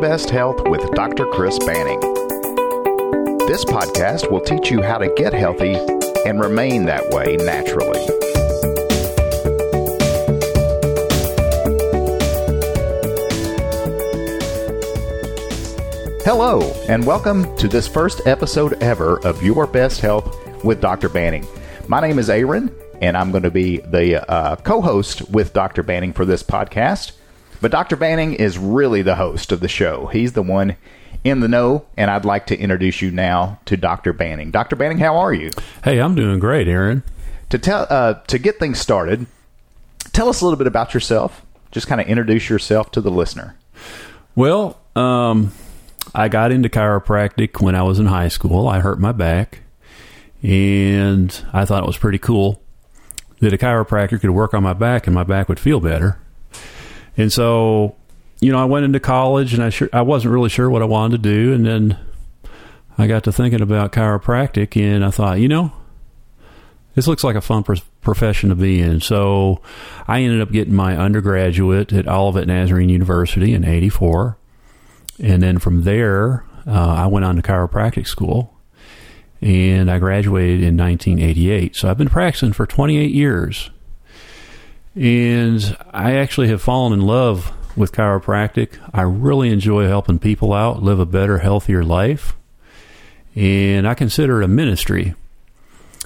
[0.00, 1.26] Best Health with Dr.
[1.26, 2.00] Chris Banning.
[3.46, 5.74] This podcast will teach you how to get healthy
[6.24, 8.00] and remain that way naturally.
[16.24, 21.10] Hello, and welcome to this first episode ever of Your Best Health with Dr.
[21.10, 21.46] Banning.
[21.88, 25.82] My name is Aaron, and I'm going to be the uh, co host with Dr.
[25.82, 27.12] Banning for this podcast.
[27.60, 27.96] But Dr.
[27.96, 30.06] Banning is really the host of the show.
[30.06, 30.76] He's the one
[31.24, 34.12] in the know, and I'd like to introduce you now to Dr.
[34.12, 34.50] Banning.
[34.50, 34.76] Dr.
[34.76, 35.50] Banning, how are you?
[35.84, 37.02] Hey, I'm doing great, Aaron.
[37.50, 39.26] To tell uh, to get things started,
[40.12, 41.44] tell us a little bit about yourself.
[41.70, 43.56] Just kind of introduce yourself to the listener.
[44.34, 45.52] Well, um,
[46.14, 48.68] I got into chiropractic when I was in high school.
[48.68, 49.60] I hurt my back,
[50.42, 52.62] and I thought it was pretty cool
[53.40, 56.18] that a chiropractor could work on my back and my back would feel better.
[57.20, 57.96] And so,
[58.40, 60.86] you know, I went into college and I sure I wasn't really sure what I
[60.86, 61.98] wanted to do, and then
[62.96, 65.70] I got to thinking about chiropractic, and I thought, you know,
[66.94, 69.02] this looks like a fun pro- profession to be in.
[69.02, 69.60] So
[70.08, 74.38] I ended up getting my undergraduate at Olivet Nazarene University in '84,
[75.22, 78.54] and then from there, uh, I went on to chiropractic school,
[79.42, 81.76] and I graduated in 1988.
[81.76, 83.68] So I've been practicing for 28 years.
[84.94, 88.78] And I actually have fallen in love with chiropractic.
[88.92, 92.34] I really enjoy helping people out live a better, healthier life.
[93.36, 95.14] And I consider it a ministry.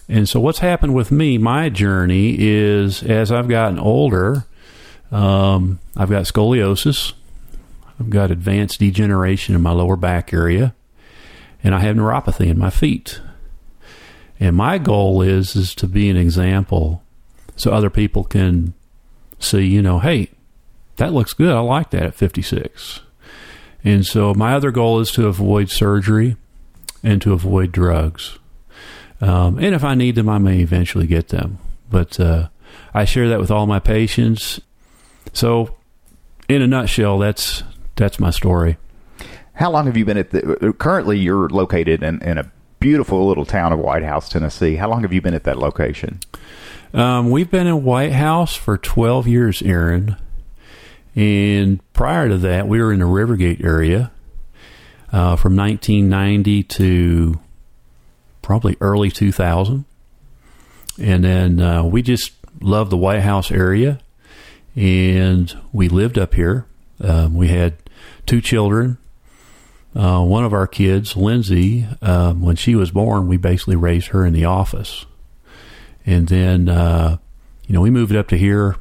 [0.09, 4.45] And so, what's happened with me, my journey is as I've gotten older,
[5.11, 7.15] um, I've got scoliosis,
[7.99, 10.75] I've got advanced degeneration in my lower back area,
[11.63, 13.21] and I have neuropathy in my feet.
[14.39, 17.04] And my goal is is to be an example
[17.57, 18.75] so other people can
[19.39, 20.31] see, you know, hey,
[20.97, 21.55] that looks good.
[21.55, 23.01] I like that at 56.
[23.85, 26.37] And so my other goal is to avoid surgery
[27.03, 28.39] and to avoid drugs.
[29.21, 31.59] Um, and if I need them, I may eventually get them.
[31.91, 32.49] But uh,
[32.93, 34.61] I share that with all my patients.
[35.33, 35.77] So,
[36.49, 37.63] in a nutshell, that's
[37.97, 38.77] that's my story.
[39.55, 40.75] How long have you been at the?
[40.79, 42.51] Currently, you're located in, in a
[42.81, 44.77] beautiful little town of White House, Tennessee.
[44.77, 46.21] How long have you been at that location?
[46.95, 50.17] Um, we've been in White House for 12 years, Aaron.
[51.17, 54.13] And prior to that, we were in the Rivergate area
[55.13, 57.41] uh, from 1990 to
[58.43, 59.85] probably early 2000.
[61.01, 63.99] And then uh, we just loved the White House area.
[64.77, 66.67] And we lived up here.
[67.01, 67.75] Um, we had
[68.25, 68.99] two children.
[69.97, 74.25] Uh, one of our kids, Lindsay, um, when she was born, we basically raised her
[74.25, 75.07] in the office.
[76.07, 77.19] And then, uh,
[77.67, 78.77] you know, we moved up to here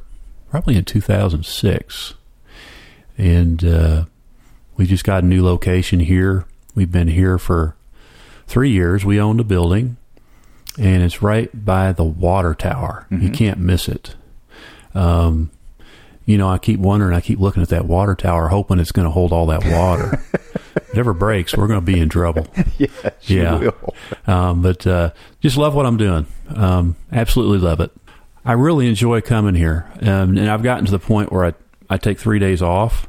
[0.50, 2.14] probably in 2006.
[3.16, 4.04] And uh,
[4.76, 6.46] we just got a new location here.
[6.74, 7.76] We've been here for
[8.46, 9.04] three years.
[9.04, 9.96] We own the building,
[10.78, 13.06] and it's right by the water tower.
[13.10, 13.24] Mm-hmm.
[13.24, 14.16] You can't miss it.
[14.94, 15.50] Um,
[16.26, 19.06] you know, I keep wondering, I keep looking at that water tower, hoping it's going
[19.06, 20.22] to hold all that water.
[20.94, 22.46] if it ever breaks, we're going to be in trouble.
[22.78, 22.90] yes,
[23.22, 23.70] yeah.
[24.26, 25.10] Um, but uh,
[25.40, 26.26] just love what I'm doing.
[26.48, 27.90] Um, absolutely love it.
[28.44, 31.54] I really enjoy coming here, um, and I've gotten to the point where I
[31.88, 33.08] I take three days off.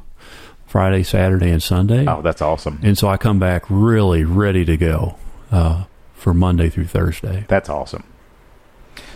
[0.66, 2.04] Friday, Saturday, and Sunday.
[2.06, 2.80] Oh, that's awesome!
[2.82, 5.16] And so I come back really ready to go
[5.50, 7.44] uh, for Monday through Thursday.
[7.48, 8.04] That's awesome.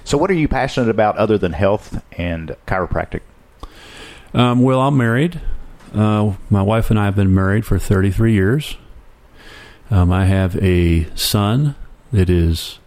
[0.05, 3.21] So, what are you passionate about other than health and chiropractic?
[4.33, 5.41] Um, well, I'm married.
[5.95, 8.77] Uh, my wife and I have been married for 33 years.
[9.91, 11.75] Um, I have a son
[12.13, 12.79] that is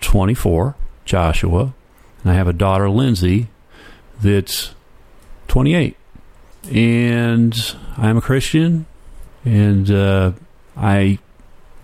[0.00, 1.74] 24, Joshua,
[2.22, 3.48] and I have a daughter, Lindsay,
[4.20, 4.74] that's
[5.48, 5.96] 28.
[6.72, 7.54] And
[7.96, 8.86] I'm a Christian,
[9.44, 10.32] and uh,
[10.76, 11.18] I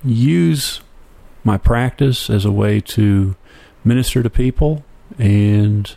[0.03, 0.81] use
[1.45, 3.37] my practice as a way to
[3.85, 4.85] minister to people
[5.19, 5.95] and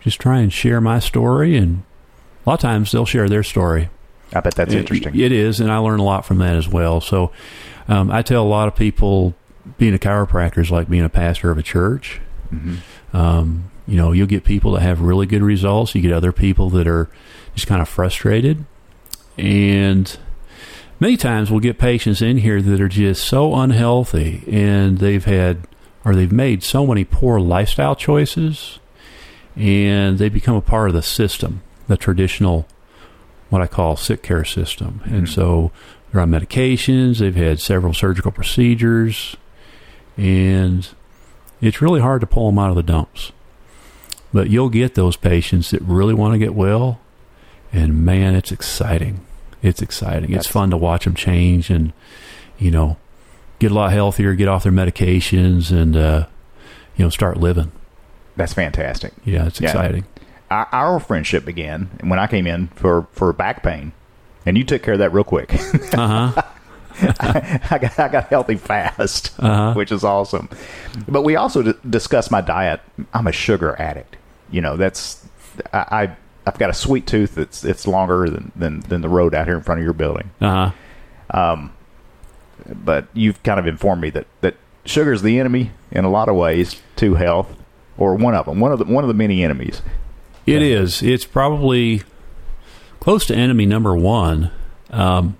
[0.00, 1.56] just try and share my story.
[1.56, 1.82] And
[2.44, 3.90] a lot of times they'll share their story.
[4.32, 5.18] I bet that's it, interesting.
[5.18, 7.00] It is, and I learn a lot from that as well.
[7.00, 7.32] So
[7.88, 9.34] um, I tell a lot of people
[9.78, 12.20] being a chiropractor is like being a pastor of a church.
[12.52, 13.16] Mm-hmm.
[13.16, 15.94] Um, you know, you'll get people that have really good results.
[15.94, 17.10] You get other people that are
[17.54, 18.64] just kind of frustrated.
[19.36, 20.16] And
[21.00, 25.66] many times we'll get patients in here that are just so unhealthy and they've had
[26.04, 28.78] or they've made so many poor lifestyle choices
[29.56, 32.66] and they become a part of the system, the traditional,
[33.48, 35.00] what I call sick care system.
[35.04, 35.14] Mm-hmm.
[35.14, 35.72] And so
[36.10, 39.36] they're on medications, they've had several surgical procedures,
[40.16, 40.88] and
[41.60, 43.32] it's really hard to pull them out of the dumps.
[44.32, 47.00] But you'll get those patients that really want to get well,
[47.72, 49.26] and man, it's exciting.
[49.60, 50.32] it's exciting.
[50.32, 51.92] It's fun to watch them change and
[52.56, 52.96] you know
[53.58, 56.26] get a lot healthier, get off their medications, and uh,
[56.96, 57.72] you know start living.
[58.36, 59.12] That's fantastic.
[59.24, 60.04] Yeah, it's Yeah.
[60.50, 63.92] Our, our friendship began when I came in for, for back pain,
[64.44, 65.52] and you took care of that real quick.
[65.94, 66.42] Uh huh.
[67.02, 69.72] I got I got healthy fast, Uh-huh.
[69.74, 70.48] which is awesome.
[71.08, 72.80] But we also d- discussed my diet.
[73.14, 74.16] I'm a sugar addict.
[74.50, 75.24] You know, that's
[75.72, 76.16] I, I
[76.46, 79.56] I've got a sweet tooth that's it's longer than, than than the road out here
[79.56, 80.30] in front of your building.
[80.40, 80.72] Uh
[81.32, 81.38] huh.
[81.38, 81.72] Um,
[82.84, 86.28] But you've kind of informed me that that sugar is the enemy in a lot
[86.28, 87.54] of ways to health,
[87.96, 89.80] or one of them, one of the one of the many enemies.
[90.46, 91.02] It is.
[91.02, 92.02] It's probably
[92.98, 94.50] close to enemy number one.
[94.90, 95.36] Um,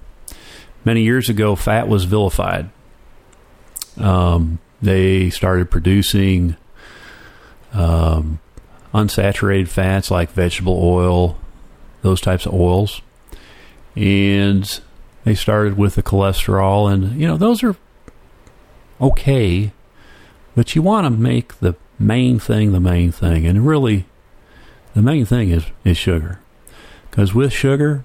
[0.84, 2.70] many years ago, fat was vilified.
[3.96, 6.56] Um, they started producing
[7.72, 8.40] um,
[8.94, 11.38] unsaturated fats like vegetable oil,
[12.02, 13.02] those types of oils,
[13.94, 14.80] and
[15.24, 17.76] they started with the cholesterol, and you know those are
[19.00, 19.72] okay,
[20.54, 24.06] but you want to make the main thing the main thing, and really
[24.94, 26.40] the main thing is, is sugar.
[27.10, 28.04] Because with sugar,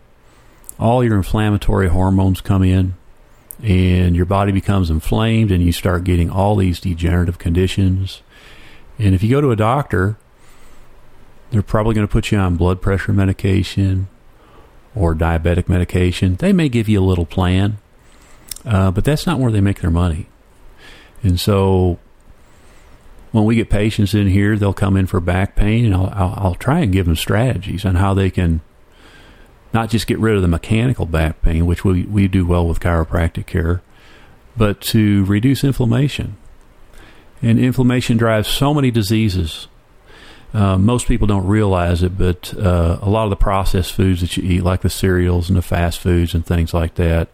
[0.80, 2.96] all your inflammatory hormones come in
[3.64, 8.22] and your body becomes inflamed and you start getting all these degenerative conditions.
[9.00, 10.18] And if you go to a doctor,
[11.52, 14.08] they're probably going to put you on blood pressure medication
[14.96, 16.36] or diabetic medication.
[16.36, 17.78] They may give you a little plan,
[18.66, 20.28] uh, but that's not where they make their money.
[21.24, 22.00] And so
[23.36, 26.34] when we get patients in here, they'll come in for back pain, and I'll, I'll,
[26.38, 28.62] I'll try and give them strategies on how they can
[29.74, 32.80] not just get rid of the mechanical back pain, which we, we do well with
[32.80, 33.82] chiropractic care,
[34.56, 36.38] but to reduce inflammation.
[37.42, 39.68] And inflammation drives so many diseases.
[40.54, 44.38] Uh, most people don't realize it, but uh, a lot of the processed foods that
[44.38, 47.28] you eat, like the cereals and the fast foods and things like that,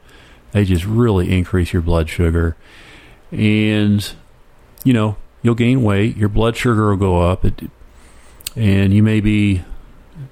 [0.51, 2.57] they just really increase your blood sugar.
[3.31, 4.11] And,
[4.83, 7.69] you know, you'll gain weight, your blood sugar will go up, it,
[8.55, 9.63] and you may be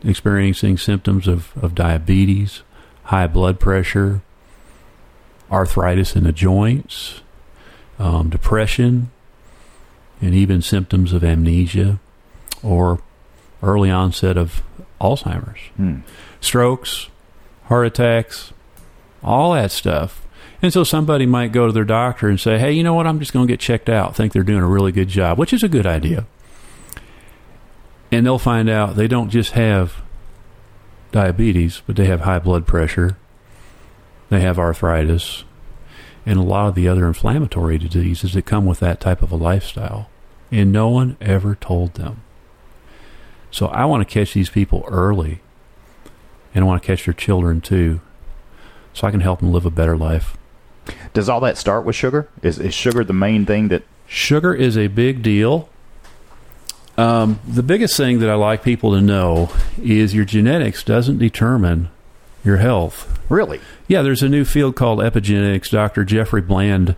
[0.03, 2.61] experiencing symptoms of, of diabetes,
[3.05, 4.21] high blood pressure,
[5.51, 7.21] arthritis in the joints,
[7.97, 9.09] um, depression,
[10.21, 11.99] and even symptoms of amnesia
[12.61, 13.01] or
[13.63, 14.61] early onset of
[15.01, 15.95] Alzheimer's, Hmm.
[16.41, 17.07] strokes,
[17.65, 18.51] heart attacks,
[19.23, 20.25] all that stuff.
[20.61, 23.07] And so somebody might go to their doctor and say, hey, you know what?
[23.07, 24.15] I'm just going to get checked out.
[24.15, 26.27] Think they're doing a really good job, which is a good idea.
[28.11, 30.01] And they'll find out they don't just have
[31.11, 33.17] diabetes, but they have high blood pressure,
[34.29, 35.43] they have arthritis,
[36.25, 39.35] and a lot of the other inflammatory diseases that come with that type of a
[39.35, 40.09] lifestyle.
[40.51, 42.21] And no one ever told them.
[43.51, 45.41] So I want to catch these people early,
[46.53, 48.01] and I want to catch their children too,
[48.93, 50.35] so I can help them live a better life.
[51.13, 52.29] Does all that start with sugar?
[52.41, 53.83] Is is sugar the main thing that?
[54.07, 55.69] Sugar is a big deal.
[56.97, 59.51] Um, the biggest thing that I like people to know
[59.81, 61.89] is your genetics doesn't determine
[62.43, 63.19] your health.
[63.29, 63.61] Really?
[63.87, 65.69] Yeah, there's a new field called epigenetics.
[65.69, 66.03] Dr.
[66.03, 66.95] Jeffrey Bland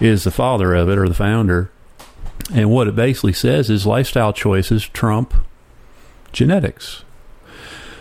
[0.00, 1.70] is the father of it or the founder.
[2.52, 5.34] And what it basically says is lifestyle choices trump
[6.32, 7.04] genetics.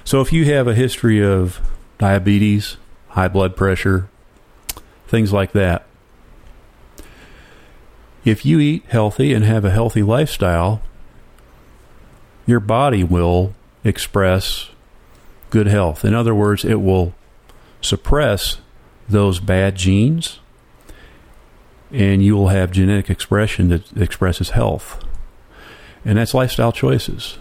[0.04, 1.60] So if you have a history of
[1.98, 2.78] diabetes,
[3.10, 4.10] high blood pressure,
[5.12, 5.86] things like that,
[8.24, 10.82] if you eat healthy and have a healthy lifestyle,
[12.48, 13.54] your body will
[13.84, 14.70] express
[15.50, 16.06] good health.
[16.06, 17.14] In other words, it will
[17.82, 18.60] suppress
[19.10, 20.40] those bad genes
[21.92, 25.04] and you will have genetic expression that expresses health.
[26.06, 27.38] And that's lifestyle choices.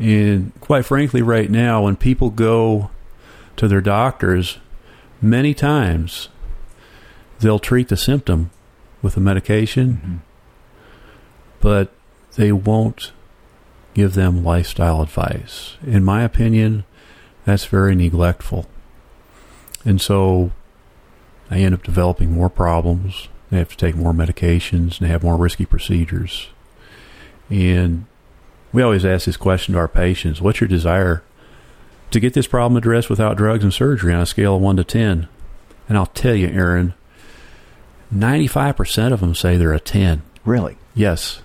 [0.00, 2.90] And quite frankly, right now, when people go
[3.56, 4.58] to their doctors,
[5.20, 6.28] many times
[7.42, 8.50] they'll treat the symptom
[9.02, 10.16] with a medication, mm-hmm.
[11.60, 11.92] but
[12.36, 13.12] they won't
[13.94, 15.76] give them lifestyle advice.
[15.86, 16.84] In my opinion,
[17.44, 18.66] that's very neglectful.
[19.84, 20.52] And so
[21.50, 23.28] they end up developing more problems.
[23.50, 26.48] They have to take more medications and they have more risky procedures.
[27.50, 28.06] And
[28.72, 31.22] we always ask this question to our patients What's your desire
[32.10, 34.84] to get this problem addressed without drugs and surgery on a scale of 1 to
[34.84, 35.28] 10?
[35.88, 36.94] And I'll tell you, Aaron,
[38.12, 40.22] 95% of them say they're a 10.
[40.44, 40.76] Really?
[40.94, 41.40] Yes.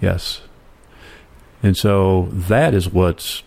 [0.00, 0.42] Yes.
[1.62, 3.42] And so that is what's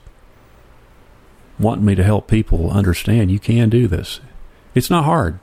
[1.60, 4.20] wanting me to help people understand you can do this.
[4.76, 5.40] It's not hard.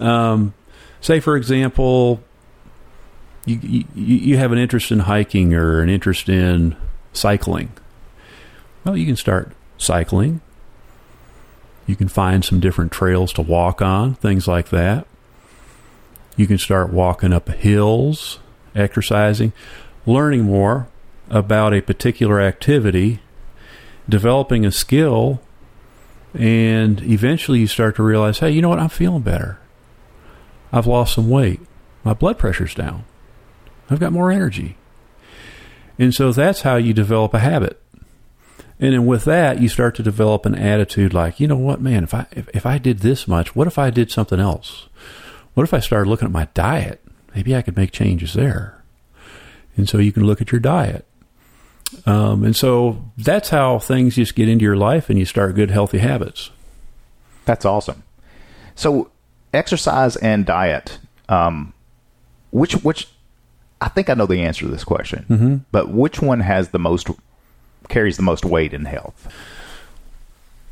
[0.00, 0.54] Um,
[1.00, 2.22] say, for example,
[3.44, 6.76] you, you, you have an interest in hiking or an interest in
[7.12, 7.72] cycling.
[8.84, 10.40] Well, you can start cycling
[11.86, 15.06] You can find some different trails to walk on, things like that.
[16.36, 18.38] You can start walking up hills,
[18.74, 19.52] exercising,
[20.06, 20.88] learning more
[21.30, 23.20] about a particular activity,
[24.08, 25.40] developing a skill,
[26.34, 28.78] and eventually you start to realize, hey, you know what?
[28.78, 29.58] I'm feeling better.
[30.72, 31.60] I've lost some weight.
[32.04, 33.04] My blood pressure's down.
[33.90, 34.76] I've got more energy.
[35.98, 37.78] And so that's how you develop a habit.
[38.80, 42.04] And then with that, you start to develop an attitude like, you know what, man,
[42.04, 44.88] if I if, if I did this much, what if I did something else?
[45.54, 47.02] What if I started looking at my diet?
[47.34, 48.82] Maybe I could make changes there.
[49.76, 51.06] And so you can look at your diet.
[52.06, 55.70] Um, and so that's how things just get into your life and you start good,
[55.70, 56.50] healthy habits.
[57.44, 58.02] That's awesome.
[58.74, 59.10] So,
[59.52, 60.98] exercise and diet.
[61.28, 61.74] Um,
[62.50, 63.08] which which
[63.80, 65.56] I think I know the answer to this question, mm-hmm.
[65.70, 67.08] but which one has the most
[67.88, 69.32] carries the most weight in health?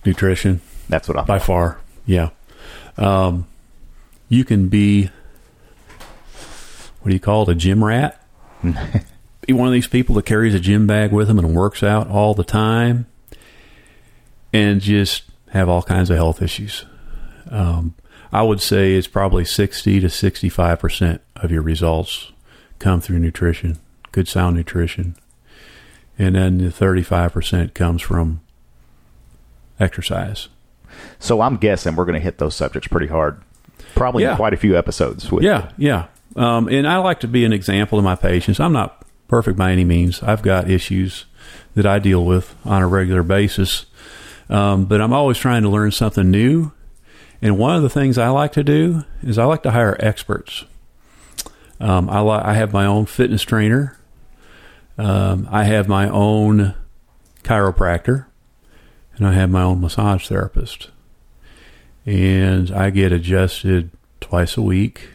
[0.04, 0.60] Nutrition.
[0.88, 1.78] That's what I by far.
[2.06, 2.30] Yeah.
[2.96, 3.46] Um,
[4.30, 5.10] you can be
[7.02, 7.52] what do you call it?
[7.52, 8.22] A gym rat.
[9.46, 12.08] be one of these people that carries a gym bag with them and works out
[12.08, 13.06] all the time,
[14.52, 16.84] and just have all kinds of health issues.
[17.50, 17.94] Um,
[18.32, 22.32] I would say it's probably sixty to sixty-five percent of your results
[22.78, 23.78] come through nutrition,
[24.12, 25.16] good sound nutrition.
[26.18, 28.42] And then the 35% comes from
[29.78, 30.48] exercise.
[31.18, 33.40] So I'm guessing we're going to hit those subjects pretty hard.
[33.94, 34.36] Probably yeah.
[34.36, 35.30] quite a few episodes.
[35.30, 36.06] With yeah, yeah.
[36.36, 38.60] Um, and I like to be an example to my patients.
[38.60, 40.22] I'm not perfect by any means.
[40.22, 41.26] I've got issues
[41.74, 43.86] that I deal with on a regular basis.
[44.48, 46.72] Um, but I'm always trying to learn something new.
[47.40, 50.64] And one of the things I like to do is I like to hire experts.
[51.78, 53.96] Um, I, li- I have my own fitness trainer.
[54.98, 56.74] Um, I have my own
[57.42, 58.26] chiropractor,
[59.16, 60.90] and I have my own massage therapist.
[62.10, 63.90] And I get adjusted
[64.20, 65.08] twice a week.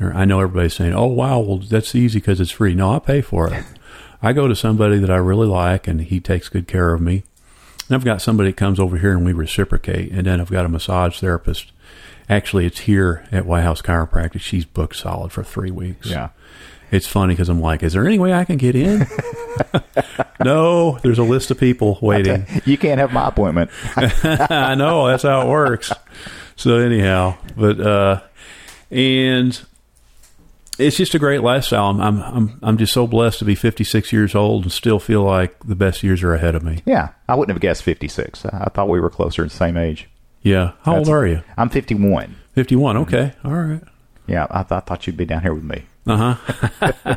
[0.00, 3.20] I know everybody's saying, "Oh, wow, well that's easy because it's free." No, I pay
[3.20, 3.64] for it.
[4.22, 7.24] I go to somebody that I really like, and he takes good care of me.
[7.88, 10.10] And I've got somebody that comes over here, and we reciprocate.
[10.12, 11.72] And then I've got a massage therapist
[12.30, 14.40] Actually, it's here at White House Chiropractic.
[14.40, 16.08] She's booked solid for three weeks.
[16.08, 16.28] Yeah.
[16.92, 19.00] It's funny because I'm like, is there any way I can get in?
[20.44, 22.46] no, there's a list of people waiting.
[22.64, 23.70] You can't have my appointment.
[23.96, 25.92] I know that's how it works.
[26.56, 28.20] So anyhow, but uh,
[28.90, 29.60] and
[30.78, 31.86] it's just a great lifestyle.
[31.86, 35.22] I'm, I'm I'm I'm just so blessed to be 56 years old and still feel
[35.22, 36.82] like the best years are ahead of me.
[36.84, 38.44] Yeah, I wouldn't have guessed 56.
[38.46, 40.08] I thought we were closer the same age.
[40.42, 40.72] Yeah.
[40.82, 41.42] How That's, old are you?
[41.56, 42.34] I'm 51.
[42.54, 42.96] 51.
[42.98, 43.32] Okay.
[43.44, 43.82] All right.
[44.26, 45.84] Yeah, I, th- I thought you'd be down here with me.
[46.06, 47.16] Uh huh.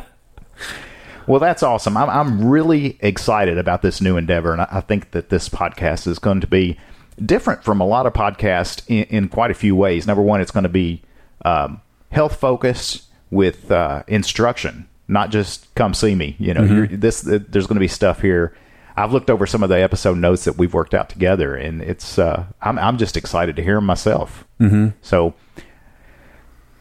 [1.26, 1.96] well, that's awesome.
[1.96, 6.06] I'm, I'm really excited about this new endeavor, and I, I think that this podcast
[6.06, 6.78] is going to be
[7.24, 10.06] different from a lot of podcasts in, in quite a few ways.
[10.06, 11.02] Number one, it's going to be
[11.44, 16.36] um, health focused with uh, instruction, not just come see me.
[16.38, 17.00] You know, mm-hmm.
[17.00, 18.54] this there's going to be stuff here
[18.96, 22.18] I've looked over some of the episode notes that we've worked out together, and it's
[22.18, 24.46] uh, I'm I'm just excited to hear them myself.
[24.60, 24.88] Mm-hmm.
[25.02, 25.34] So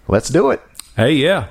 [0.08, 0.62] let's do it.
[0.96, 1.48] Hey, yeah,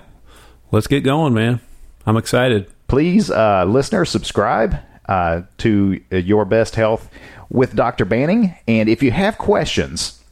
[0.71, 1.61] let's get going, man.
[2.07, 2.71] I'm excited.
[2.93, 4.77] Please, uh, listeners, subscribe
[5.09, 7.09] uh, to Your Best Health
[7.49, 8.05] with Dr.
[8.05, 10.23] Banning, and if you have questions,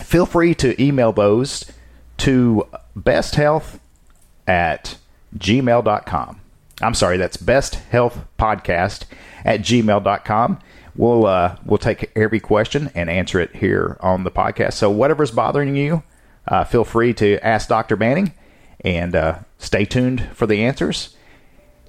[0.00, 1.64] feel free to email those
[2.16, 2.66] to
[2.98, 3.78] besthealth
[4.48, 4.96] at
[5.38, 6.40] gmail.com.
[6.80, 9.04] I'm sorry, that's Best Health Podcast
[9.44, 10.58] at gmail.com.
[10.96, 14.72] We'll uh, we'll take every question and answer it here on the podcast.
[14.72, 16.02] So whatever's bothering you,
[16.48, 17.94] uh, feel free to ask Dr.
[17.94, 18.32] Banning,
[18.80, 21.14] and uh, stay tuned for the answers.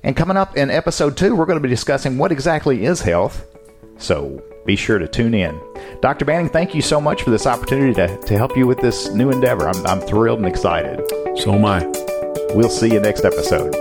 [0.03, 3.45] And coming up in episode two, we're going to be discussing what exactly is health.
[3.97, 5.59] So be sure to tune in.
[6.01, 6.25] Dr.
[6.25, 9.31] Banning, thank you so much for this opportunity to, to help you with this new
[9.31, 9.67] endeavor.
[9.67, 11.01] I'm, I'm thrilled and excited.
[11.37, 11.85] So am I.
[12.53, 13.73] We'll see you next episode.